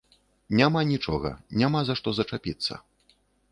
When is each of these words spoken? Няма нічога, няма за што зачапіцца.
Няма 0.59 0.81
нічога, 0.91 1.31
няма 1.63 1.79
за 1.91 1.99
што 2.01 2.17
зачапіцца. 2.23 2.73